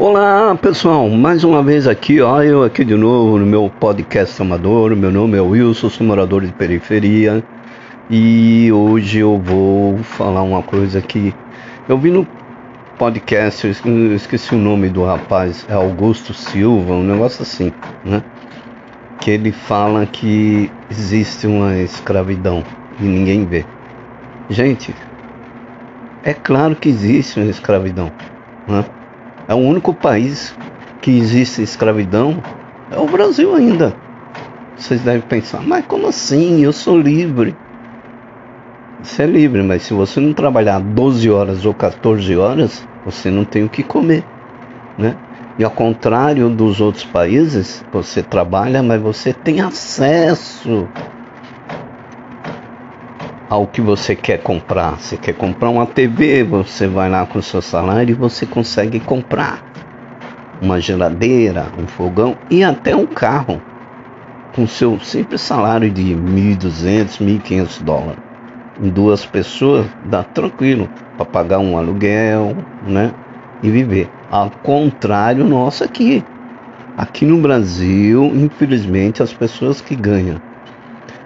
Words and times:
Olá 0.00 0.54
pessoal, 0.54 1.10
mais 1.10 1.42
uma 1.42 1.60
vez 1.60 1.88
aqui, 1.88 2.20
ó, 2.20 2.40
eu 2.40 2.62
aqui 2.62 2.84
de 2.84 2.94
novo 2.94 3.36
no 3.36 3.44
meu 3.44 3.68
podcast 3.80 4.40
amador. 4.40 4.94
Meu 4.94 5.10
nome 5.10 5.36
é 5.36 5.40
Wilson, 5.40 5.90
sou 5.90 6.06
morador 6.06 6.46
de 6.46 6.52
periferia 6.52 7.42
e 8.08 8.70
hoje 8.70 9.18
eu 9.18 9.40
vou 9.40 9.98
falar 9.98 10.44
uma 10.44 10.62
coisa 10.62 11.02
que 11.02 11.34
eu 11.88 11.98
vi 11.98 12.12
no 12.12 12.24
podcast, 12.96 13.66
eu 13.66 14.14
esqueci 14.14 14.54
o 14.54 14.58
nome 14.58 14.88
do 14.88 15.04
rapaz, 15.04 15.66
é 15.68 15.72
Augusto 15.72 16.32
Silva, 16.32 16.92
um 16.92 17.02
negócio 17.02 17.42
assim, 17.42 17.72
né? 18.04 18.22
Que 19.20 19.32
ele 19.32 19.50
fala 19.50 20.06
que 20.06 20.70
existe 20.88 21.44
uma 21.48 21.76
escravidão 21.76 22.62
e 23.00 23.02
ninguém 23.02 23.44
vê. 23.44 23.64
Gente, 24.48 24.94
é 26.22 26.32
claro 26.32 26.76
que 26.76 26.88
existe 26.88 27.40
uma 27.40 27.50
escravidão, 27.50 28.12
né? 28.68 28.84
É 29.48 29.54
o 29.54 29.56
único 29.56 29.94
país 29.94 30.54
que 31.00 31.10
existe 31.10 31.62
escravidão, 31.62 32.36
é 32.92 32.98
o 32.98 33.06
Brasil 33.06 33.54
ainda. 33.54 33.96
Vocês 34.76 35.00
devem 35.00 35.22
pensar, 35.22 35.62
mas 35.62 35.86
como 35.86 36.06
assim? 36.06 36.62
Eu 36.62 36.70
sou 36.70 37.00
livre. 37.00 37.56
Você 39.02 39.22
é 39.22 39.26
livre, 39.26 39.62
mas 39.62 39.84
se 39.84 39.94
você 39.94 40.20
não 40.20 40.34
trabalhar 40.34 40.78
12 40.80 41.30
horas 41.30 41.64
ou 41.64 41.72
14 41.72 42.36
horas, 42.36 42.86
você 43.06 43.30
não 43.30 43.42
tem 43.42 43.64
o 43.64 43.70
que 43.70 43.82
comer, 43.82 44.22
né? 44.98 45.16
E 45.58 45.64
ao 45.64 45.70
contrário 45.70 46.50
dos 46.50 46.78
outros 46.78 47.04
países, 47.04 47.82
você 47.90 48.22
trabalha, 48.22 48.82
mas 48.82 49.00
você 49.00 49.32
tem 49.32 49.62
acesso 49.62 50.86
ao 53.48 53.66
que 53.66 53.80
você 53.80 54.14
quer 54.14 54.38
comprar. 54.42 54.98
Você 54.98 55.16
quer 55.16 55.34
comprar 55.34 55.70
uma 55.70 55.86
TV, 55.86 56.42
você 56.44 56.86
vai 56.86 57.08
lá 57.08 57.24
com 57.26 57.38
o 57.38 57.42
seu 57.42 57.62
salário 57.62 58.12
e 58.12 58.14
você 58.14 58.44
consegue 58.44 59.00
comprar 59.00 59.62
uma 60.60 60.80
geladeira, 60.80 61.66
um 61.78 61.86
fogão 61.86 62.36
e 62.50 62.62
até 62.62 62.94
um 62.94 63.06
carro 63.06 63.60
com 64.54 64.66
seu 64.66 64.98
simples 65.00 65.40
salário 65.40 65.90
de 65.90 66.14
1.200, 66.14 67.18
1.500 67.20 67.82
dólares. 67.82 68.22
Em 68.80 68.88
duas 68.88 69.24
pessoas 69.24 69.86
dá 70.04 70.22
tranquilo 70.22 70.88
para 71.16 71.26
pagar 71.26 71.58
um 71.58 71.76
aluguel, 71.76 72.56
né? 72.86 73.12
E 73.62 73.70
viver. 73.70 74.08
Ao 74.30 74.50
contrário 74.62 75.44
nosso 75.44 75.82
aqui. 75.82 76.22
Aqui 76.96 77.24
no 77.24 77.38
Brasil, 77.38 78.24
infelizmente, 78.34 79.22
as 79.22 79.32
pessoas 79.32 79.80
que 79.80 79.94
ganham 79.94 80.40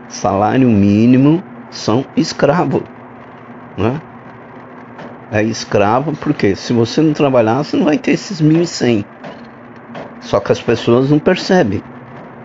salário 0.09 0.69
mínimo 0.69 1.43
são 1.73 2.05
escravos. 2.17 2.83
Né? 3.77 4.01
É 5.33 5.43
escravo 5.43 6.13
porque 6.13 6.55
se 6.55 6.73
você 6.73 7.01
não 7.01 7.13
trabalhar, 7.13 7.65
você 7.65 7.77
não 7.77 7.85
vai 7.85 7.99
ter 7.99 8.13
esses 8.13 8.41
1.100. 8.41 9.05
Só 10.21 10.39
que 10.39 10.53
as 10.53 10.61
pessoas 10.61 11.11
não 11.11 11.19
percebem. 11.19 11.83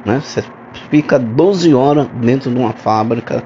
Né? 0.06 0.20
Você 0.24 0.44
fica 0.90 1.20
12 1.20 1.74
horas 1.74 2.08
dentro 2.22 2.50
de 2.50 2.58
uma 2.58 2.72
fábrica 2.72 3.44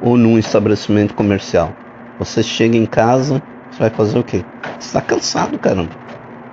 ou 0.00 0.16
num 0.16 0.38
estabelecimento 0.38 1.14
comercial. 1.14 1.72
Você 2.18 2.42
chega 2.42 2.76
em 2.76 2.86
casa, 2.86 3.42
você 3.70 3.78
vai 3.80 3.90
fazer 3.90 4.18
o 4.18 4.22
quê? 4.22 4.44
Você 4.78 4.88
está 4.88 5.00
cansado, 5.00 5.58
caramba. 5.58 5.90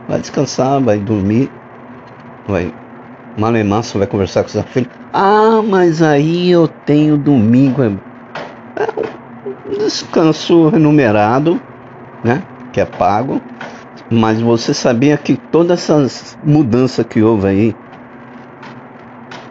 Vai 0.07 0.19
descansar, 0.19 0.81
vai 0.81 0.97
dormir, 0.97 1.51
vai 2.47 2.73
malemar, 3.37 3.83
você 3.83 3.97
vai 3.97 4.07
conversar 4.07 4.43
com 4.43 4.49
seu 4.49 4.63
filho. 4.63 4.89
Ah, 5.13 5.61
mas 5.63 6.01
aí 6.01 6.49
eu 6.49 6.67
tenho 6.67 7.17
domingo. 7.17 7.99
É 8.75 8.87
um 9.69 9.77
descanso 9.77 10.69
remunerado, 10.69 11.59
né? 12.23 12.43
Que 12.71 12.81
é 12.81 12.85
pago. 12.85 13.41
Mas 14.11 14.41
você 14.41 14.73
sabia 14.73 15.17
que 15.17 15.35
todas 15.35 15.79
essas 15.79 16.37
mudanças 16.43 17.05
que 17.05 17.21
houve 17.21 17.47
aí, 17.47 17.75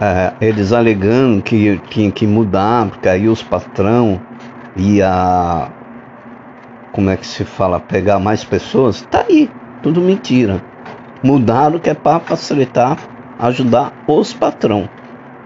é, 0.00 0.32
eles 0.40 0.72
alegando 0.72 1.42
que 1.42 1.80
tinha 1.90 2.10
que 2.10 2.26
mudar, 2.26 2.86
porque 2.86 3.08
aí 3.08 3.28
os 3.28 3.42
patrão 3.42 4.20
ia, 4.76 5.68
como 6.92 7.10
é 7.10 7.16
que 7.16 7.26
se 7.26 7.44
fala, 7.44 7.80
pegar 7.80 8.18
mais 8.18 8.44
pessoas, 8.44 9.02
tá 9.10 9.24
aí, 9.28 9.50
tudo 9.82 10.00
mentira. 10.00 10.62
Mudaram 11.22 11.78
que 11.78 11.90
é 11.90 11.94
para 11.94 12.20
facilitar, 12.20 12.96
ajudar 13.38 13.92
os 14.06 14.32
patrão, 14.32 14.88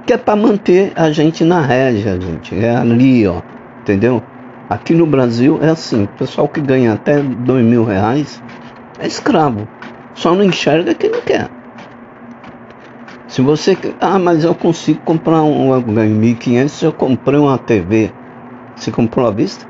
que 0.07 0.13
é 0.13 0.19
para 0.19 0.37
manter 0.37 0.93
a 0.97 1.11
gente 1.11 1.45
na 1.45 1.61
régia, 1.61 2.21
gente. 2.21 2.55
É 2.55 2.77
ali, 2.77 3.27
ó. 3.27 3.41
Entendeu? 3.83 4.23
Aqui 4.71 4.95
no 4.95 5.07
Brasil 5.07 5.59
é 5.61 5.69
assim, 5.69 6.05
o 6.05 6.09
pessoal 6.09 6.49
que 6.49 6.61
ganha 6.61 6.95
até 6.95 7.21
dois 7.21 7.65
mil 7.65 7.85
reais 7.85 8.43
é 8.99 9.07
escravo. 9.07 9.69
Só 10.15 10.35
não 10.35 10.45
enxerga 10.45 10.95
quem 10.95 11.11
não 11.11 11.21
quer. 11.21 11.51
Se 13.27 13.43
você. 13.43 13.77
Ah, 14.01 14.19
mas 14.19 14.45
eu 14.45 14.55
consigo 14.55 15.01
comprar 15.01 15.43
um. 15.43 15.75
Eu 15.75 15.83
ganho 15.83 16.15
1.500 16.21 16.83
eu 16.83 16.93
comprei 16.93 17.39
uma 17.39 17.59
TV. 17.59 18.13
Você 18.77 18.91
comprou 18.91 19.27
à 19.27 19.31
vista? 19.31 19.67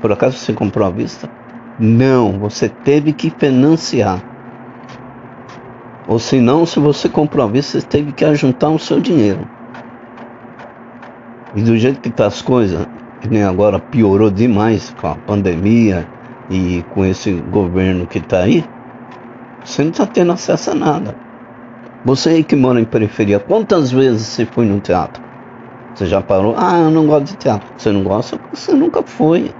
Por 0.00 0.10
acaso 0.10 0.38
você 0.38 0.52
comprou 0.52 0.86
à 0.86 0.90
vista? 0.90 1.30
Não, 1.78 2.38
você 2.38 2.68
teve 2.68 3.12
que 3.12 3.30
financiar. 3.30 4.22
Ou 6.06 6.18
se 6.18 6.40
não, 6.40 6.66
se 6.66 6.78
você 6.78 7.08
comprou 7.08 7.46
à 7.46 7.48
vista, 7.48 7.80
você 7.80 7.86
teve 7.86 8.12
que 8.12 8.24
ajuntar 8.24 8.70
o 8.70 8.78
seu 8.78 9.00
dinheiro. 9.00 9.48
E 11.54 11.62
do 11.62 11.76
jeito 11.76 12.00
que 12.00 12.10
tá 12.10 12.26
as 12.26 12.42
coisas, 12.42 12.86
que 13.24 13.30
nem 13.30 13.42
agora 13.42 13.78
piorou 13.78 14.30
demais 14.30 14.94
com 15.00 15.06
a 15.06 15.14
pandemia 15.14 16.06
e 16.50 16.84
com 16.90 17.06
esse 17.06 17.32
governo 17.32 18.06
que 18.06 18.18
está 18.18 18.40
aí, 18.40 18.62
você 19.64 19.82
não 19.82 19.90
está 19.90 20.04
tendo 20.04 20.32
acesso 20.32 20.72
a 20.72 20.74
nada. 20.74 21.16
Você 22.04 22.28
aí 22.28 22.44
que 22.44 22.54
mora 22.54 22.78
em 22.78 22.84
periferia, 22.84 23.40
quantas 23.40 23.90
vezes 23.90 24.26
você 24.26 24.44
foi 24.44 24.66
no 24.66 24.78
teatro? 24.78 25.22
Você 25.94 26.04
já 26.04 26.20
parou? 26.20 26.54
Ah, 26.58 26.80
eu 26.80 26.90
não 26.90 27.06
gosto 27.06 27.28
de 27.28 27.36
teatro. 27.38 27.66
Você 27.78 27.90
não 27.90 28.04
gosta 28.04 28.36
porque 28.36 28.56
você 28.56 28.74
nunca 28.74 29.02
foi. 29.02 29.50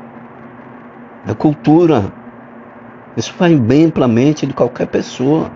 É 1.26 1.32
cultura. 1.32 2.12
Isso 3.16 3.32
faz 3.32 3.58
bem 3.58 3.88
para 3.88 4.04
a 4.04 4.08
mente 4.08 4.47
de 4.47 4.53
qualquer 4.53 4.88
pessoa. 4.88 5.50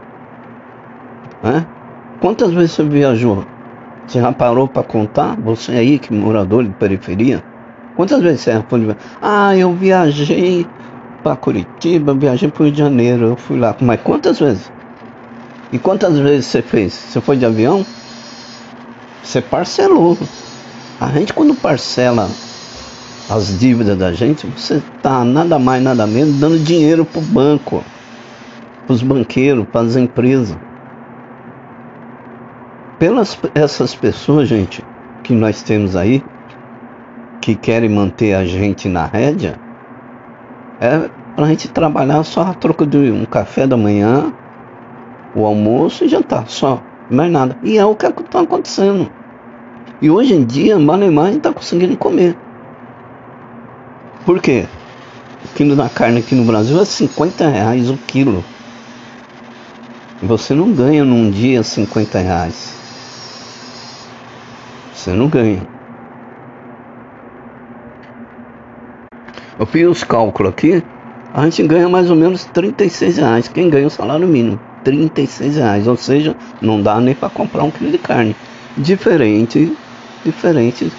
Né? 1.42 1.66
Quantas 2.22 2.52
vezes 2.52 2.72
você 2.72 2.84
viajou? 2.84 3.44
Você 4.06 4.18
já 4.18 4.32
parou 4.32 4.66
para 4.66 4.82
contar? 4.82 5.36
Você 5.42 5.72
aí 5.72 5.98
que 5.98 6.10
morador 6.14 6.64
de 6.64 6.70
periferia? 6.70 7.44
Quantas 7.98 8.22
vezes 8.22 8.42
você 8.42 8.64
foi? 8.68 8.96
Ah, 9.20 9.56
eu 9.56 9.74
viajei 9.74 10.64
para 11.20 11.34
Curitiba, 11.34 12.14
viajei 12.14 12.48
para 12.48 12.62
o 12.62 12.66
Rio 12.66 12.72
de 12.72 12.78
Janeiro, 12.78 13.26
eu 13.26 13.36
fui 13.36 13.58
lá. 13.58 13.74
Mas 13.80 14.00
quantas 14.02 14.38
vezes? 14.38 14.70
E 15.72 15.80
quantas 15.80 16.16
vezes 16.16 16.46
você 16.46 16.62
fez? 16.62 16.92
Você 16.92 17.20
foi 17.20 17.36
de 17.36 17.44
avião? 17.44 17.84
Você 19.20 19.40
parcelou. 19.40 20.16
A 21.00 21.08
gente 21.08 21.32
quando 21.32 21.56
parcela 21.56 22.30
as 23.28 23.58
dívidas 23.58 23.98
da 23.98 24.12
gente, 24.12 24.46
você 24.46 24.80
tá 25.02 25.24
nada 25.24 25.58
mais, 25.58 25.82
nada 25.82 26.06
menos 26.06 26.38
dando 26.38 26.56
dinheiro 26.56 27.04
pro 27.04 27.20
banco, 27.20 27.82
pros 28.86 29.02
banqueiros, 29.02 29.66
para 29.72 29.80
as 29.80 29.96
empresas. 29.96 30.56
Pelas 32.96 33.36
essas 33.56 33.92
pessoas, 33.96 34.48
gente, 34.48 34.84
que 35.24 35.34
nós 35.34 35.62
temos 35.62 35.96
aí, 35.96 36.22
que 37.48 37.54
querem 37.54 37.88
manter 37.88 38.34
a 38.34 38.44
gente 38.44 38.90
na 38.90 39.06
rédea, 39.06 39.58
é 40.78 41.08
para 41.34 41.46
a 41.46 41.48
gente 41.48 41.66
trabalhar 41.68 42.22
só 42.22 42.42
a 42.42 42.52
troca 42.52 42.84
de 42.84 43.10
um 43.10 43.24
café 43.24 43.66
da 43.66 43.74
manhã, 43.74 44.30
o 45.34 45.46
almoço 45.46 46.04
e 46.04 46.08
jantar, 46.08 46.46
só, 46.46 46.82
mais 47.10 47.32
nada. 47.32 47.56
E 47.62 47.78
é 47.78 47.86
o 47.86 47.96
que 47.96 48.04
está 48.04 48.42
acontecendo. 48.42 49.10
E 50.02 50.10
hoje 50.10 50.34
em 50.34 50.44
dia, 50.44 50.78
Malemar 50.78 51.32
está 51.32 51.50
conseguindo 51.50 51.96
comer. 51.96 52.36
Por 54.26 54.42
quê? 54.42 54.66
O 55.42 55.54
quilo 55.54 55.74
da 55.74 55.88
carne 55.88 56.18
aqui 56.18 56.34
no 56.34 56.44
Brasil 56.44 56.78
é 56.78 56.84
50 56.84 57.48
reais 57.48 57.88
o 57.88 57.96
quilo. 57.96 58.44
Você 60.22 60.52
não 60.52 60.70
ganha 60.70 61.02
num 61.02 61.30
dia 61.30 61.62
50 61.62 62.18
reais. 62.18 62.74
Você 64.92 65.12
não 65.12 65.28
ganha. 65.28 65.77
Eu 69.58 69.66
fiz 69.66 69.88
os 69.88 70.04
cálculos 70.04 70.52
aqui, 70.52 70.82
a 71.34 71.42
gente 71.44 71.64
ganha 71.64 71.88
mais 71.88 72.08
ou 72.08 72.16
menos 72.16 72.44
36 72.44 73.16
reais. 73.16 73.48
Quem 73.48 73.68
ganha 73.68 73.88
o 73.88 73.90
salário 73.90 74.26
mínimo? 74.28 74.60
36 74.84 75.56
reais, 75.56 75.88
ou 75.88 75.96
seja, 75.96 76.36
não 76.62 76.80
dá 76.80 77.00
nem 77.00 77.14
para 77.14 77.28
comprar 77.28 77.64
um 77.64 77.70
quilo 77.70 77.90
de 77.90 77.98
carne. 77.98 78.36
Diferente, 78.76 79.76
diferente 80.24 80.92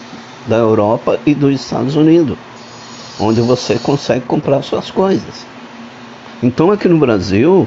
da 0.45 0.57
Europa 0.57 1.17
e 1.25 1.33
dos 1.33 1.61
Estados 1.61 1.95
Unidos, 1.95 2.37
onde 3.17 3.39
você 3.39 3.79
consegue 3.79 4.25
comprar 4.25 4.61
suas 4.61 4.91
coisas. 4.91 5.45
Então 6.43 6.69
aqui 6.69 6.89
no 6.89 6.99
Brasil, 6.99 7.65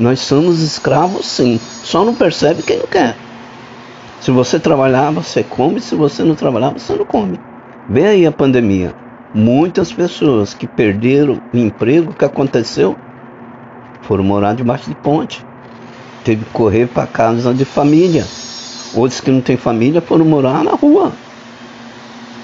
nós 0.00 0.18
somos 0.18 0.60
escravos 0.62 1.26
sim, 1.26 1.60
só 1.84 2.04
não 2.04 2.14
percebe 2.14 2.62
quem 2.62 2.78
não 2.78 2.86
quer. 2.86 3.16
Se 4.20 4.32
você 4.32 4.58
trabalhar, 4.58 5.12
você 5.12 5.44
come, 5.44 5.80
se 5.80 5.94
você 5.94 6.24
não 6.24 6.34
trabalhar, 6.34 6.70
você 6.70 6.94
não 6.94 7.04
come. 7.04 7.38
Vê 7.88 8.06
aí 8.06 8.26
a 8.26 8.32
pandemia. 8.32 9.03
Muitas 9.36 9.92
pessoas 9.92 10.54
que 10.54 10.64
perderam 10.64 11.40
o 11.52 11.58
emprego, 11.58 12.12
o 12.12 12.14
que 12.14 12.24
aconteceu? 12.24 12.96
Foram 14.02 14.22
morar 14.22 14.54
debaixo 14.54 14.88
de 14.88 14.94
ponte. 14.94 15.44
teve 16.22 16.44
que 16.44 16.50
correr 16.52 16.86
para 16.86 17.04
casa 17.08 17.52
de 17.52 17.64
família. 17.64 18.24
Outros 18.94 19.20
que 19.20 19.32
não 19.32 19.40
têm 19.40 19.56
família 19.56 20.00
foram 20.00 20.24
morar 20.24 20.62
na 20.62 20.70
rua. 20.70 21.10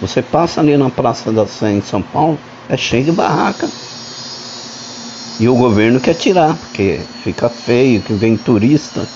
Você 0.01 0.21
passa 0.21 0.61
ali 0.61 0.77
na 0.77 0.91
Praça 0.91 1.31
da 1.31 1.47
Sé 1.47 1.71
em 1.71 1.81
São 1.81 2.03
Paulo, 2.03 2.37
é 2.69 2.77
cheio 2.77 3.05
de 3.05 3.13
barraca. 3.13 3.69
E 5.39 5.49
o 5.49 5.55
governo 5.55 6.01
quer 6.01 6.15
tirar, 6.15 6.57
porque 6.57 6.99
fica 7.23 7.49
feio, 7.49 8.03
que 8.03 8.15
vem 8.15 8.37
turista, 8.37 9.07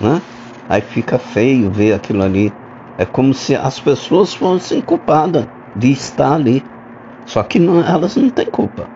né? 0.00 0.22
Aí 0.66 0.80
fica 0.80 1.18
feio 1.18 1.70
ver 1.70 1.92
aquilo 1.92 2.22
ali. 2.22 2.50
É 2.96 3.04
como 3.04 3.34
se 3.34 3.54
as 3.54 3.78
pessoas 3.78 4.32
fossem 4.32 4.80
culpadas 4.80 5.46
de 5.76 5.92
estar 5.92 6.32
ali. 6.32 6.71
Só 7.26 7.42
que 7.42 7.58
não, 7.58 7.80
elas 7.84 8.16
não 8.16 8.30
têm 8.30 8.46
culpa. 8.46 8.88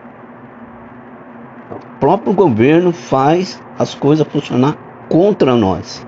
O 1.71 1.99
próprio 1.99 2.33
governo 2.33 2.91
faz 2.91 3.61
as 3.77 3.95
coisas 3.95 4.27
funcionar 4.27 4.75
contra 5.09 5.55
nós. 5.55 6.05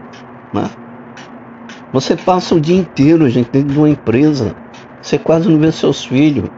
Né? 0.54 0.70
Você 1.92 2.16
passa 2.16 2.54
o 2.56 2.62
dia 2.62 2.78
inteiro, 2.78 3.30
gente, 3.30 3.50
dentro 3.50 3.74
de 3.74 3.78
uma 3.78 3.90
empresa. 3.90 4.56
Você 5.02 5.18
quase 5.18 5.50
não 5.50 5.58
vê 5.58 5.72
seus 5.72 6.04
filhos. 6.04 6.50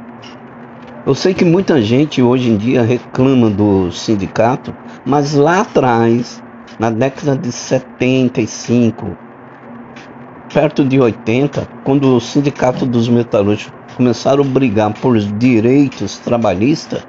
Eu 1.06 1.16
sei 1.16 1.34
que 1.34 1.44
muita 1.44 1.82
gente 1.82 2.22
hoje 2.22 2.50
em 2.50 2.58
dia 2.58 2.84
reclama 2.84 3.50
do 3.50 3.92
sindicato, 3.92 4.76
mas 5.04 5.34
lá 5.34 5.62
atrás, 5.62 6.44
na 6.78 6.92
década 6.92 7.36
de 7.36 7.52
75, 7.52 9.18
perto 10.54 10.86
de 10.86 11.00
80, 11.00 11.68
quando 11.84 12.16
o 12.16 12.20
sindicato 12.20 12.86
dos 12.86 13.10
metalúrgicos 13.10 13.81
começaram 14.02 14.44
a 14.44 14.48
brigar 14.48 14.92
por 14.96 15.20
direitos 15.20 16.18
trabalhistas, 16.18 17.06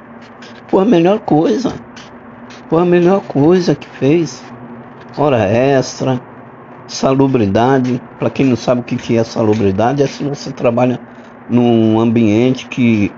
foi 0.68 0.82
a 0.82 0.84
melhor 0.84 1.20
coisa. 1.20 1.72
Foi 2.68 2.82
a 2.82 2.84
melhor 2.84 3.22
coisa 3.22 3.74
que 3.74 3.88
fez. 3.88 4.44
Hora 5.16 5.38
extra, 5.42 6.20
salubridade. 6.86 7.98
Para 8.18 8.28
quem 8.28 8.44
não 8.44 8.56
sabe 8.56 8.82
o 8.82 8.84
que 8.84 9.16
é 9.16 9.24
salubridade, 9.24 10.02
é 10.02 10.06
se 10.06 10.22
você 10.22 10.52
trabalha 10.52 11.00
num 11.48 11.98
ambiente 11.98 12.66
que 12.66 13.10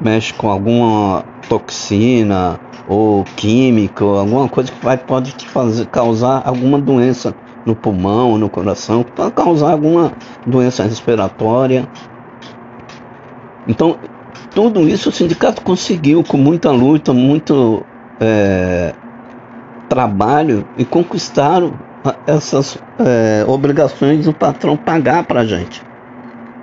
mexe 0.00 0.32
com 0.32 0.48
alguma 0.48 1.26
toxina 1.46 2.58
ou 2.88 3.22
química, 3.36 4.02
ou 4.02 4.18
alguma 4.18 4.48
coisa 4.48 4.72
que 4.72 4.82
vai, 4.82 4.96
pode 4.96 5.32
te 5.32 5.46
fazer, 5.46 5.84
causar 5.88 6.40
alguma 6.42 6.78
doença 6.78 7.34
no 7.66 7.76
pulmão, 7.76 8.38
no 8.38 8.48
coração, 8.48 9.02
pode 9.02 9.32
causar 9.32 9.72
alguma 9.72 10.10
doença 10.46 10.84
respiratória. 10.84 11.86
Então, 13.68 13.98
tudo 14.54 14.88
isso 14.88 15.10
o 15.10 15.12
sindicato 15.12 15.62
conseguiu 15.62 16.24
com 16.24 16.38
muita 16.38 16.70
luta, 16.70 17.12
muito 17.12 17.84
é, 18.18 18.94
trabalho 19.88 20.66
e 20.76 20.84
conquistaram 20.84 21.74
essas 22.26 22.78
é, 22.98 23.44
obrigações 23.46 24.24
do 24.24 24.32
patrão 24.32 24.76
pagar 24.76 25.24
para 25.24 25.40
a 25.40 25.44
gente, 25.44 25.82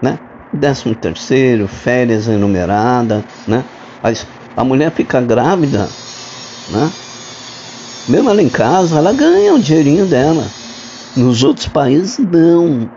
né? 0.02 0.18
Décimo 0.52 0.96
terceiro, 0.96 1.68
férias 1.68 2.28
enumeradas, 2.28 3.24
né? 3.48 3.64
A, 4.04 4.62
a 4.62 4.64
mulher 4.64 4.92
fica 4.92 5.22
grávida, 5.22 5.88
né? 6.72 6.92
Mesmo 8.08 8.30
ela 8.30 8.42
em 8.42 8.50
casa, 8.50 8.98
ela 8.98 9.14
ganha 9.14 9.54
o 9.54 9.60
dinheirinho 9.60 10.06
dela. 10.06 10.46
Nos 11.16 11.44
outros 11.44 11.68
países 11.68 12.20
não, 12.20 12.90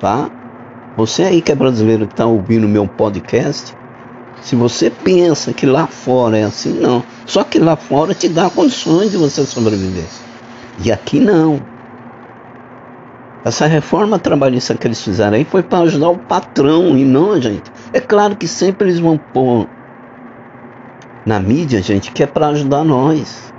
tá? 0.00 0.30
Você 0.96 1.24
aí 1.24 1.42
que 1.42 1.52
é 1.52 1.54
brasileiro 1.54 2.06
que 2.06 2.14
está 2.14 2.24
ouvindo 2.24 2.66
meu 2.66 2.86
podcast, 2.88 3.76
se 4.40 4.56
você 4.56 4.90
pensa 4.90 5.52
que 5.52 5.66
lá 5.66 5.86
fora 5.86 6.38
é 6.38 6.44
assim, 6.44 6.72
não. 6.72 7.02
Só 7.26 7.44
que 7.44 7.58
lá 7.58 7.76
fora 7.76 8.14
te 8.14 8.28
dá 8.28 8.48
condições 8.48 9.10
de 9.10 9.16
você 9.16 9.44
sobreviver. 9.44 10.06
E 10.84 10.90
aqui 10.90 11.20
não. 11.20 11.60
Essa 13.44 13.66
reforma 13.66 14.18
trabalhista 14.18 14.74
que 14.74 14.86
eles 14.86 15.02
fizeram 15.02 15.36
aí 15.36 15.44
foi 15.44 15.62
para 15.62 15.80
ajudar 15.80 16.08
o 16.08 16.18
patrão 16.18 16.96
e 16.96 17.04
não 17.04 17.32
a 17.32 17.40
gente. 17.40 17.70
É 17.92 18.00
claro 18.00 18.34
que 18.34 18.48
sempre 18.48 18.88
eles 18.88 18.98
vão 18.98 19.18
pôr 19.18 19.68
na 21.26 21.38
mídia, 21.38 21.82
gente, 21.82 22.10
que 22.10 22.22
é 22.22 22.26
para 22.26 22.48
ajudar 22.48 22.84
nós. 22.84 23.52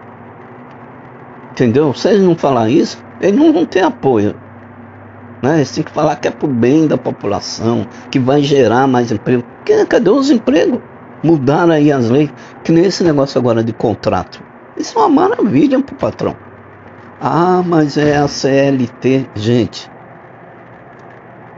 Entendeu? 1.52 1.94
Se 1.94 2.10
eles 2.10 2.22
não 2.22 2.36
falar 2.36 2.70
isso, 2.70 2.98
eles 3.22 3.40
não 3.40 3.54
vão 3.54 3.66
ter 3.66 3.84
apoio. 3.84 4.36
Né? 5.42 5.58
Eles 5.58 5.72
têm 5.72 5.84
que 5.84 5.92
falar 5.92 6.16
que 6.16 6.28
é 6.28 6.32
para 6.32 6.48
o 6.48 6.52
bem 6.52 6.88
da 6.88 6.98
população, 6.98 7.88
que 8.10 8.20
vai 8.20 8.42
gerar 8.42 8.88
mais 8.88 9.12
emprego. 9.12 9.44
Que, 9.64 9.86
cadê 9.86 10.10
os 10.10 10.30
empregos? 10.30 10.80
Mudaram 11.24 11.74
aí 11.74 11.92
as 11.92 12.10
leis, 12.10 12.32
que 12.64 12.72
nem 12.72 12.86
esse 12.86 13.04
negócio 13.04 13.40
agora 13.40 13.64
de 13.64 13.74
contrato. 13.74 14.42
Isso 14.76 14.98
é 14.98 15.02
uma 15.02 15.28
maravilha 15.28 15.82
para 15.82 15.94
o 15.94 15.98
patrão. 15.98 16.36
Ah, 17.20 17.64
mas 17.66 17.98
é 17.98 18.18
a 18.18 18.28
CLT. 18.28 19.28
Gente, 19.36 19.90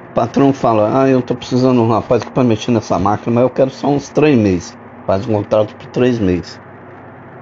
o 0.10 0.14
patrão 0.14 0.54
fala, 0.54 1.04
ah, 1.04 1.10
eu 1.10 1.20
estou 1.20 1.36
precisando 1.36 1.76
de 1.76 1.82
um 1.82 1.90
rapaz 1.90 2.24
para 2.24 2.44
mexer 2.44 2.72
nessa 2.72 2.98
máquina, 2.98 3.36
mas 3.36 3.44
eu 3.44 3.50
quero 3.50 3.70
só 3.70 3.88
uns 3.88 4.10
três 4.10 4.38
meses. 4.38 4.78
Faz 5.06 5.28
um 5.28 5.34
contrato 5.34 5.76
por 5.76 5.88
três 5.88 6.18
meses. 6.20 6.60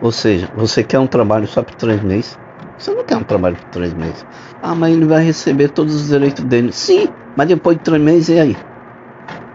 Ou 0.02 0.12
seja, 0.12 0.50
você 0.56 0.84
quer 0.84 1.00
um 1.00 1.08
trabalho 1.08 1.48
só 1.48 1.62
por 1.62 1.76
três 1.76 2.02
meses? 2.02 2.38
Você 2.78 2.92
não 2.94 3.04
quer 3.04 3.18
um 3.18 3.24
trabalho 3.24 3.56
por 3.56 3.66
três 3.70 3.94
meses. 3.94 4.26
Ah, 4.62 4.76
mas 4.76 4.94
ele 4.94 5.06
vai 5.06 5.24
receber 5.24 5.70
todos 5.70 5.96
os 5.96 6.08
direitos 6.10 6.44
dele. 6.44 6.72
Sim, 6.72 7.08
mas 7.36 7.48
depois 7.48 7.78
de 7.78 7.84
três 7.84 8.02
meses, 8.02 8.30
e 8.30 8.40
aí? 8.40 8.58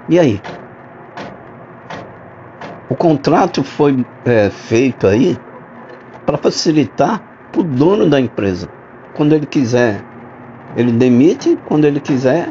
E 0.09 0.19
aí? 0.19 0.43
O 2.89 2.97
contrato 2.97 3.63
foi 3.63 4.05
é, 4.25 4.51
feito 4.51 5.07
aí 5.07 5.39
para 6.27 6.37
facilitar 6.37 7.23
o 7.57 7.63
dono 7.63 8.11
da 8.11 8.21
empresa. 8.21 8.69
Quando 9.15 9.35
ele 9.35 9.47
quiser, 9.47 10.03
ele 10.77 10.91
demite, 10.91 11.57
quando 11.67 11.85
ele 11.85 12.01
quiser, 12.01 12.49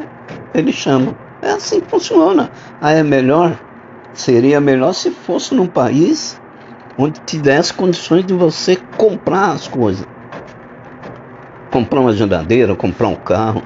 ele 0.54 0.72
chama. 0.72 1.14
É 1.42 1.50
assim 1.50 1.80
que 1.80 1.88
funciona. 1.90 2.50
Ah, 2.80 2.92
é 2.92 3.02
melhor? 3.02 3.60
Seria 4.14 4.60
melhor 4.60 4.94
se 4.94 5.10
fosse 5.10 5.54
num 5.54 5.66
país 5.66 6.40
onde 6.96 7.20
tivesse 7.20 7.74
condições 7.74 8.24
de 8.24 8.32
você 8.32 8.76
comprar 8.96 9.52
as 9.52 9.66
coisas 9.66 10.06
comprar 11.72 12.00
uma 12.00 12.12
geladeira, 12.12 12.76
comprar 12.76 13.08
um 13.08 13.16
carro. 13.16 13.62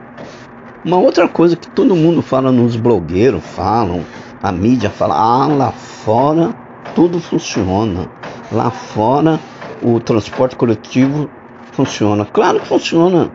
Uma 0.85 0.97
outra 0.97 1.29
coisa 1.29 1.56
que 1.56 1.69
todo 1.69 1.97
mundo 1.97 2.23
fala 2.23 2.53
nos 2.53 2.76
blogueiros, 2.76 3.44
falam, 3.44 4.05
a 4.41 4.53
mídia 4.53 4.88
fala, 4.88 5.17
ah, 5.17 5.49
lá 5.49 5.73
fora 5.73 6.55
tudo 6.94 7.19
funciona. 7.19 8.08
Lá 8.53 8.70
fora 8.70 9.41
o 9.82 9.99
transporte 9.99 10.55
coletivo 10.55 11.29
funciona. 11.73 12.25
Claro 12.25 12.60
que 12.60 12.69
funciona. 12.69 13.29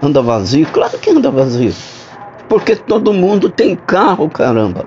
Anda 0.00 0.22
vazio? 0.22 0.66
Claro 0.66 0.96
que 0.98 1.10
anda 1.10 1.30
vazio. 1.30 1.74
Porque 2.48 2.76
todo 2.76 3.12
mundo 3.12 3.50
tem 3.50 3.74
carro, 3.74 4.28
caramba. 4.30 4.86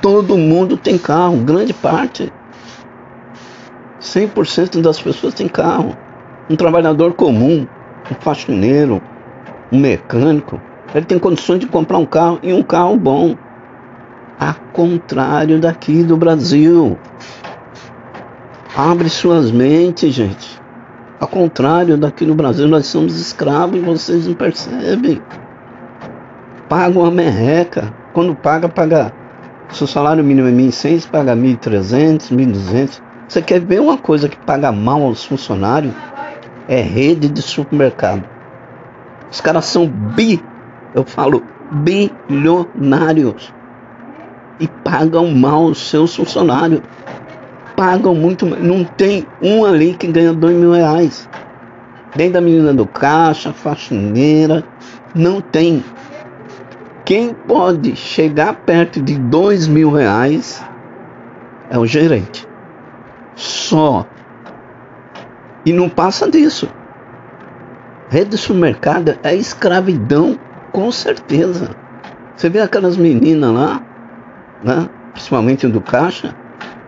Todo 0.00 0.38
mundo 0.38 0.76
tem 0.76 0.96
carro, 0.96 1.38
grande 1.38 1.74
parte. 1.74 2.32
100% 4.00 4.80
das 4.80 5.00
pessoas 5.00 5.34
tem 5.34 5.48
carro. 5.48 5.96
Um 6.48 6.54
trabalhador 6.54 7.14
comum 7.14 7.66
um 8.10 8.14
faxineiro, 8.14 9.02
um 9.72 9.78
mecânico, 9.78 10.60
ele 10.94 11.04
tem 11.04 11.18
condições 11.18 11.58
de 11.58 11.66
comprar 11.66 11.98
um 11.98 12.06
carro 12.06 12.38
e 12.42 12.52
um 12.52 12.62
carro 12.62 12.96
bom. 12.96 13.36
A 14.38 14.54
contrário 14.72 15.60
daqui 15.60 16.04
do 16.04 16.16
Brasil. 16.16 16.96
Abre 18.76 19.08
suas 19.08 19.50
mentes, 19.50 20.12
gente. 20.12 20.60
Ao 21.20 21.26
contrário 21.26 21.96
daqui 21.96 22.24
no 22.24 22.34
Brasil, 22.34 22.68
nós 22.68 22.86
somos 22.86 23.18
escravos 23.20 23.76
e 23.76 23.80
vocês 23.80 24.26
não 24.26 24.34
percebem. 24.34 25.20
Paga 26.68 26.98
uma 26.98 27.10
merreca. 27.10 27.92
Quando 28.12 28.34
paga, 28.34 28.68
paga. 28.68 29.12
Se 29.70 29.82
o 29.82 29.86
salário 29.86 30.22
mínimo 30.22 30.48
é 30.48 30.52
1.100, 30.52 31.08
paga 31.08 31.34
1.300, 31.34 32.30
1.200. 32.30 33.00
Você 33.26 33.42
quer 33.42 33.60
ver 33.60 33.80
uma 33.80 33.96
coisa 33.96 34.28
que 34.28 34.36
paga 34.36 34.70
mal 34.70 35.02
aos 35.02 35.24
funcionários? 35.24 35.92
É 36.68 36.80
rede 36.80 37.28
de 37.28 37.42
supermercado. 37.42 38.24
Os 39.30 39.40
caras 39.40 39.64
são 39.66 39.86
bi, 39.86 40.42
eu 40.94 41.04
falo 41.04 41.42
bilionários 41.70 43.52
e 44.60 44.68
pagam 44.68 45.30
mal 45.32 45.64
os 45.66 45.90
seus 45.90 46.14
funcionários. 46.14 46.80
Pagam 47.76 48.14
muito, 48.14 48.46
não 48.46 48.84
tem 48.84 49.26
um 49.42 49.64
ali 49.64 49.94
que 49.94 50.06
ganha 50.06 50.32
dois 50.32 50.56
mil 50.56 50.72
reais. 50.72 51.28
Desde 52.14 52.38
a 52.38 52.40
menina 52.40 52.72
do 52.72 52.86
caixa, 52.86 53.52
faxineira, 53.52 54.62
não 55.14 55.40
tem. 55.40 55.82
Quem 57.04 57.34
pode 57.34 57.96
chegar 57.96 58.54
perto 58.54 59.02
de 59.02 59.18
dois 59.18 59.66
mil 59.66 59.90
reais 59.90 60.64
é 61.68 61.78
o 61.78 61.84
gerente. 61.84 62.46
Só 63.34 64.06
e 65.64 65.72
não 65.72 65.88
passa 65.88 66.30
disso. 66.30 66.68
Rede 68.08 68.30
de 68.30 68.38
supermercado 68.38 69.18
é 69.22 69.34
escravidão, 69.34 70.38
com 70.72 70.90
certeza. 70.92 71.70
Você 72.36 72.48
vê 72.48 72.60
aquelas 72.60 72.96
meninas 72.96 73.52
lá, 73.52 73.82
né, 74.62 74.88
principalmente 75.12 75.66
do 75.66 75.80
caixa, 75.80 76.34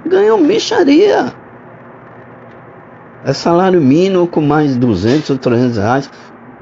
ganham 0.04 0.38
micharia. 0.38 1.32
É 3.24 3.32
salário 3.32 3.80
mínimo 3.80 4.26
com 4.26 4.40
mais 4.40 4.76
200 4.76 5.30
ou 5.30 5.38
300 5.38 5.76
reais. 5.78 6.10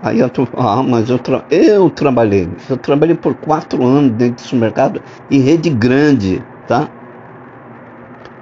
Aí 0.02 0.20
eu 0.20 0.28
tô, 0.28 0.46
ah, 0.56 0.82
mas 0.82 1.08
eu, 1.08 1.18
tra 1.18 1.44
eu 1.50 1.90
trabalhei. 1.90 2.48
Eu 2.68 2.76
trabalhei 2.76 3.16
por 3.16 3.34
quatro 3.34 3.84
anos 3.84 4.12
dentro 4.12 4.36
do 4.36 4.40
supermercado 4.42 5.02
e 5.30 5.38
rede 5.38 5.70
grande, 5.70 6.42
tá? 6.66 6.88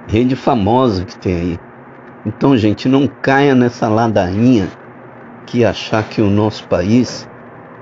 Rede 0.07 0.35
famosa 0.35 1.05
que 1.05 1.17
tem 1.17 1.35
aí. 1.35 1.59
Então, 2.25 2.55
gente, 2.55 2.87
não 2.87 3.07
caia 3.07 3.53
nessa 3.53 3.89
ladainha 3.89 4.69
que 5.45 5.65
achar 5.65 6.03
que 6.03 6.21
o 6.21 6.29
nosso 6.29 6.67
país, 6.67 7.27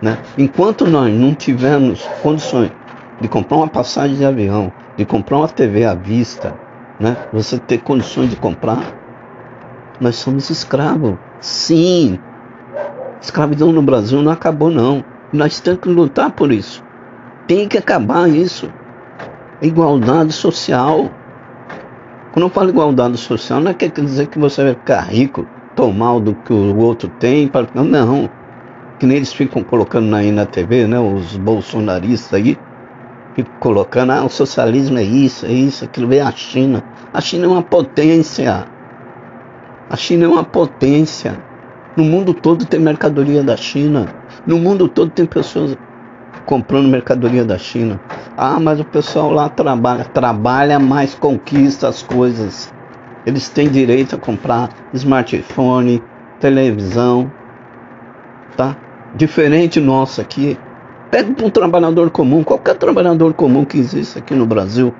né? 0.01 0.17
Enquanto 0.37 0.87
nós 0.87 1.13
não 1.13 1.35
tivermos 1.35 2.03
condições 2.23 2.71
de 3.19 3.27
comprar 3.27 3.57
uma 3.57 3.67
passagem 3.67 4.17
de 4.17 4.25
avião, 4.25 4.71
de 4.97 5.05
comprar 5.05 5.37
uma 5.37 5.47
TV 5.47 5.85
à 5.85 5.93
vista, 5.93 6.55
né? 6.99 7.15
Você 7.31 7.59
ter 7.59 7.79
condições 7.79 8.31
de 8.31 8.35
comprar, 8.35 8.81
nós 9.99 10.15
somos 10.15 10.49
escravos. 10.49 11.15
Sim. 11.39 12.19
Escravidão 13.21 13.71
no 13.71 13.83
Brasil 13.83 14.21
não 14.23 14.31
acabou 14.31 14.71
não. 14.71 15.05
Nós 15.31 15.59
temos 15.59 15.81
que 15.81 15.89
lutar 15.89 16.31
por 16.31 16.51
isso. 16.51 16.83
Tem 17.45 17.67
que 17.67 17.77
acabar 17.77 18.27
isso. 18.27 18.71
Igualdade 19.61 20.33
social. 20.33 21.11
Quando 22.31 22.45
eu 22.45 22.49
falo 22.49 22.69
igualdade 22.69 23.17
social, 23.17 23.59
não 23.59 23.71
é 23.71 23.73
quer 23.73 23.91
dizer 23.91 24.27
que 24.27 24.39
você 24.39 24.63
vai 24.63 24.73
ficar 24.73 25.01
rico, 25.01 25.45
tomar 25.75 26.17
do 26.19 26.33
que 26.33 26.53
o 26.53 26.77
outro 26.77 27.09
tem. 27.19 27.51
Não. 27.73 28.29
Que 28.97 29.05
nem 29.05 29.17
eles 29.17 29.33
ficam 29.33 29.61
colocando 29.63 30.15
aí 30.15 30.31
na 30.31 30.45
TV, 30.45 30.87
né? 30.87 30.97
Os 30.97 31.35
bolsonaristas 31.35 32.33
aí. 32.33 32.57
Ficam 33.35 33.53
colocando, 33.59 34.11
ah, 34.11 34.23
o 34.23 34.29
socialismo 34.29 34.97
é 34.97 35.03
isso, 35.03 35.45
é 35.45 35.51
isso, 35.51 35.85
aquilo 35.85 36.07
vem 36.07 36.21
a 36.21 36.31
China. 36.31 36.83
A 37.13 37.19
China 37.19 37.45
é 37.45 37.47
uma 37.49 37.63
potência. 37.63 38.65
A 39.89 39.97
China 39.97 40.25
é 40.25 40.27
uma 40.27 40.43
potência. 40.43 41.37
No 41.97 42.05
mundo 42.05 42.33
todo 42.33 42.65
tem 42.65 42.79
mercadoria 42.79 43.43
da 43.43 43.57
China. 43.57 44.07
No 44.47 44.57
mundo 44.57 44.87
todo 44.87 45.11
tem 45.11 45.25
pessoas 45.25 45.77
comprando 46.45 46.87
mercadoria 46.87 47.43
da 47.43 47.57
China. 47.57 47.99
Ah, 48.37 48.59
mas 48.59 48.79
o 48.79 48.85
pessoal 48.85 49.31
lá 49.31 49.49
trabalha, 49.49 50.05
trabalha, 50.05 50.79
mas 50.79 51.15
conquista 51.15 51.87
as 51.87 52.01
coisas. 52.03 52.73
Eles 53.25 53.49
têm 53.49 53.69
direito 53.69 54.15
a 54.15 54.17
comprar 54.17 54.69
smartphone, 54.93 56.01
televisão, 56.39 57.31
tá? 58.57 58.75
Diferente 59.15 59.79
nosso 59.79 60.21
aqui. 60.21 60.57
Pega 61.11 61.33
para 61.33 61.45
um 61.45 61.49
trabalhador 61.49 62.09
comum, 62.09 62.43
qualquer 62.43 62.75
trabalhador 62.75 63.33
comum 63.33 63.65
que 63.65 63.77
existe 63.77 64.17
aqui 64.17 64.33
no 64.33 64.45
Brasil. 64.45 64.93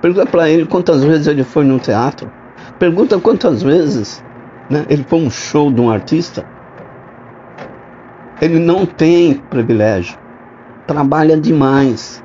Pergunta 0.00 0.26
para 0.26 0.48
ele 0.48 0.66
quantas 0.66 1.02
vezes 1.02 1.26
ele 1.26 1.42
foi 1.42 1.64
no 1.64 1.78
teatro. 1.78 2.30
Pergunta 2.78 3.18
quantas 3.18 3.62
vezes 3.62 4.22
né, 4.70 4.84
ele 4.88 5.04
foi 5.08 5.18
um 5.18 5.30
show 5.30 5.72
de 5.72 5.80
um 5.80 5.90
artista. 5.90 6.44
Ele 8.40 8.60
não 8.60 8.86
tem 8.86 9.34
privilégio 9.34 10.16
trabalha 10.88 11.38
demais, 11.38 12.24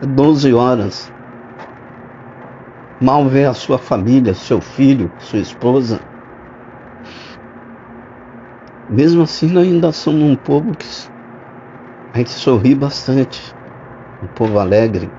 12 0.00 0.54
horas. 0.54 1.12
Mal 3.00 3.26
vê 3.26 3.44
a 3.44 3.52
sua 3.52 3.76
família, 3.76 4.32
seu 4.34 4.60
filho, 4.60 5.10
sua 5.18 5.40
esposa. 5.40 6.00
Mesmo 8.88 9.24
assim, 9.24 9.50
nós 9.50 9.66
ainda 9.66 9.90
somos 9.90 10.22
um 10.22 10.36
povo 10.36 10.76
que 10.76 10.86
a 12.12 12.18
gente 12.18 12.30
sorri 12.30 12.72
bastante, 12.72 13.52
um 14.22 14.28
povo 14.28 14.60
alegre. 14.60 15.10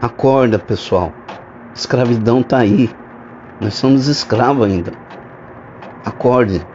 Acorda, 0.00 0.58
pessoal. 0.58 1.12
Escravidão 1.72 2.40
está 2.40 2.58
aí. 2.58 2.90
Nós 3.60 3.74
somos 3.74 4.08
escravos 4.08 4.66
ainda. 4.66 4.92
Acorde. 6.04 6.66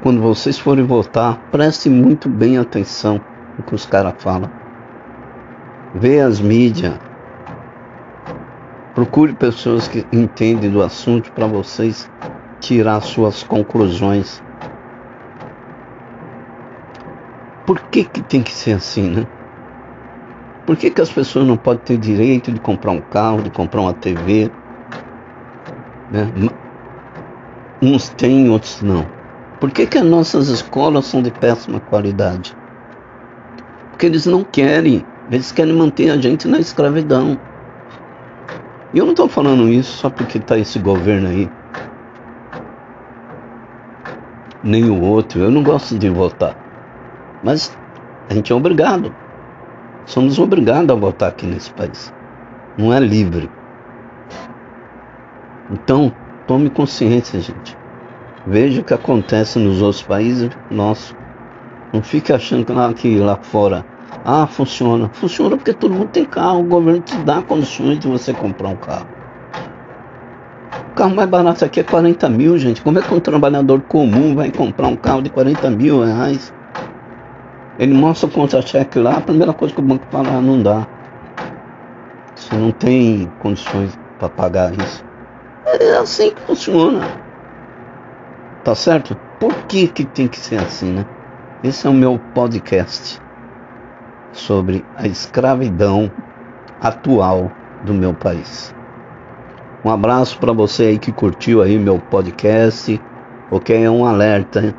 Quando 0.00 0.20
vocês 0.20 0.56
forem 0.56 0.84
votar, 0.84 1.36
preste 1.50 1.90
muito 1.90 2.28
bem 2.28 2.56
atenção 2.56 3.20
no 3.56 3.64
que 3.64 3.74
os 3.74 3.84
caras 3.84 4.14
falam. 4.18 4.48
Vê 5.92 6.20
as 6.20 6.40
mídias. 6.40 6.94
Procure 8.94 9.32
pessoas 9.32 9.88
que 9.88 10.06
entendem 10.12 10.70
do 10.70 10.82
assunto 10.82 11.32
para 11.32 11.46
vocês 11.46 12.08
tirar 12.60 13.00
suas 13.00 13.42
conclusões. 13.42 14.40
Por 17.66 17.80
que, 17.80 18.04
que 18.04 18.22
tem 18.22 18.40
que 18.42 18.52
ser 18.52 18.72
assim, 18.72 19.10
né? 19.10 19.26
Por 20.64 20.76
que, 20.76 20.90
que 20.90 21.00
as 21.00 21.10
pessoas 21.10 21.46
não 21.46 21.56
podem 21.56 21.82
ter 21.82 21.98
direito 21.98 22.52
de 22.52 22.60
comprar 22.60 22.92
um 22.92 23.00
carro, 23.00 23.42
de 23.42 23.50
comprar 23.50 23.80
uma 23.80 23.94
TV? 23.94 24.50
Né? 26.10 26.30
Uns 27.82 28.10
têm, 28.10 28.48
outros 28.48 28.80
não. 28.82 29.17
Por 29.60 29.72
que, 29.72 29.86
que 29.86 29.98
as 29.98 30.04
nossas 30.04 30.48
escolas 30.48 31.06
são 31.06 31.20
de 31.20 31.30
péssima 31.32 31.80
qualidade? 31.80 32.56
Porque 33.90 34.06
eles 34.06 34.24
não 34.24 34.44
querem, 34.44 35.04
eles 35.30 35.50
querem 35.50 35.74
manter 35.74 36.10
a 36.10 36.16
gente 36.16 36.46
na 36.46 36.60
escravidão. 36.60 37.38
E 38.94 38.98
eu 38.98 39.04
não 39.04 39.12
estou 39.12 39.28
falando 39.28 39.68
isso 39.68 39.98
só 39.98 40.08
porque 40.08 40.38
está 40.38 40.56
esse 40.56 40.78
governo 40.78 41.28
aí. 41.28 41.50
Nem 44.62 44.88
o 44.88 45.00
outro. 45.00 45.40
Eu 45.40 45.50
não 45.50 45.62
gosto 45.62 45.98
de 45.98 46.08
votar. 46.08 46.56
Mas 47.42 47.76
a 48.30 48.34
gente 48.34 48.52
é 48.52 48.54
obrigado. 48.54 49.14
Somos 50.06 50.38
obrigados 50.38 50.90
a 50.90 50.98
votar 50.98 51.28
aqui 51.30 51.46
nesse 51.46 51.72
país. 51.72 52.14
Não 52.76 52.92
é 52.92 53.00
livre. 53.00 53.50
Então, 55.70 56.12
tome 56.46 56.70
consciência, 56.70 57.40
gente. 57.40 57.77
Veja 58.50 58.80
o 58.80 58.84
que 58.84 58.94
acontece 58.94 59.58
nos 59.58 59.82
outros 59.82 60.02
países 60.02 60.48
nossos. 60.70 61.14
Não 61.92 62.02
fique 62.02 62.32
achando 62.32 62.64
que 62.64 62.72
lá, 62.72 62.94
que 62.94 63.18
lá 63.18 63.36
fora, 63.36 63.84
ah, 64.24 64.46
funciona. 64.46 65.10
Funciona 65.12 65.54
porque 65.54 65.74
todo 65.74 65.92
mundo 65.92 66.08
tem 66.08 66.24
carro, 66.24 66.60
o 66.60 66.64
governo 66.64 67.00
te 67.00 67.14
dá 67.18 67.42
condições 67.42 67.98
de 67.98 68.08
você 68.08 68.32
comprar 68.32 68.68
um 68.68 68.76
carro. 68.76 69.06
O 70.92 70.94
carro 70.94 71.14
mais 71.14 71.28
barato 71.28 71.62
aqui 71.62 71.80
é 71.80 71.82
40 71.82 72.26
mil, 72.30 72.56
gente. 72.56 72.80
Como 72.80 72.98
é 72.98 73.02
que 73.02 73.12
um 73.12 73.20
trabalhador 73.20 73.82
comum 73.82 74.34
vai 74.34 74.50
comprar 74.50 74.88
um 74.88 74.96
carro 74.96 75.20
de 75.20 75.28
40 75.28 75.68
mil 75.68 76.02
reais? 76.02 76.52
Ele 77.78 77.92
mostra 77.92 78.30
o 78.30 78.32
contra-cheque 78.32 78.98
lá, 78.98 79.18
a 79.18 79.20
primeira 79.20 79.52
coisa 79.52 79.74
que 79.74 79.80
o 79.80 79.84
banco 79.84 80.06
fala, 80.10 80.30
ah, 80.30 80.40
não 80.40 80.62
dá. 80.62 80.86
Você 82.34 82.56
não 82.56 82.72
tem 82.72 83.30
condições 83.40 83.98
para 84.18 84.30
pagar 84.30 84.72
isso. 84.72 85.04
É 85.66 85.98
assim 85.98 86.30
que 86.30 86.40
funciona. 86.40 87.27
Tá 88.64 88.74
certo? 88.74 89.16
Por 89.38 89.54
que, 89.66 89.86
que 89.88 90.04
tem 90.04 90.28
que 90.28 90.38
ser 90.38 90.56
assim, 90.56 90.92
né? 90.92 91.06
Esse 91.62 91.86
é 91.86 91.90
o 91.90 91.94
meu 91.94 92.20
podcast 92.34 93.20
sobre 94.32 94.84
a 94.96 95.06
escravidão 95.06 96.10
atual 96.80 97.50
do 97.84 97.94
meu 97.94 98.14
país. 98.14 98.74
Um 99.84 99.90
abraço 99.90 100.38
para 100.38 100.52
você 100.52 100.84
aí 100.84 100.98
que 100.98 101.12
curtiu 101.12 101.62
aí 101.62 101.78
meu 101.78 101.98
podcast. 101.98 103.00
Ok, 103.50 103.84
é 103.84 103.90
um 103.90 104.04
alerta. 104.04 104.60
Hein? 104.60 104.74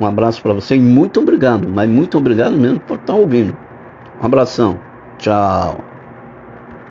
Um 0.00 0.06
abraço 0.06 0.42
para 0.42 0.52
você 0.52 0.76
e 0.76 0.80
muito 0.80 1.20
obrigado, 1.20 1.68
mas 1.68 1.88
muito 1.88 2.18
obrigado 2.18 2.56
mesmo 2.56 2.80
por 2.80 2.94
estar 2.94 3.12
tá 3.12 3.18
ouvindo. 3.18 3.56
Um 4.20 4.26
abração. 4.26 4.78
Tchau. 5.18 5.91